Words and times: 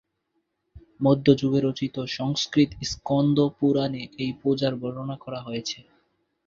মধ্যযুগে 1.01 1.59
রচিত 1.61 1.95
সংস্কৃত 2.17 2.69
স্কন্দ 2.91 3.37
পুরাণে 3.57 4.03
এই 4.17 4.31
পূজার 4.41 4.73
বর্ণনা 4.75 5.15
করা 5.17 5.39
হয়েছে। 5.41 5.79